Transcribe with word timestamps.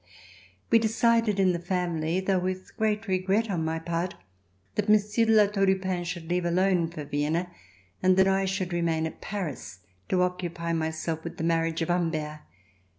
We 0.71 0.79
decided 0.79 1.39
in 1.39 1.51
the 1.53 1.59
family, 1.59 2.19
though 2.21 2.39
with 2.39 2.75
great 2.75 3.07
regret 3.07 3.51
on 3.51 3.63
my 3.63 3.77
part, 3.77 4.15
that 4.73 4.89
Monsieur 4.89 5.25
de 5.25 5.31
La 5.33 5.45
Tour 5.45 5.67
du 5.67 5.75
Pin 5.75 6.03
should 6.05 6.27
leave 6.27 6.43
alone 6.43 6.87
for 6.89 7.03
Vienna, 7.05 7.51
and 8.01 8.17
that 8.17 8.27
I 8.27 8.45
should 8.45 8.73
remain 8.73 9.05
at 9.05 9.21
Paris 9.21 9.81
to 10.09 10.23
occupy 10.23 10.73
myself 10.73 11.23
with 11.23 11.37
the 11.37 11.43
marriage 11.43 11.83
of 11.83 11.89
Humbert. 11.89 12.39